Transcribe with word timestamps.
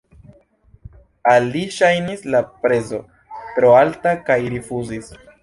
Al 1.33 1.45
li 1.55 1.61
ŝajnis 1.75 2.23
la 2.37 2.41
prezo 2.65 3.03
tro 3.59 3.71
alta 3.83 4.17
kaj 4.33 4.41
rifuzis. 4.57 5.15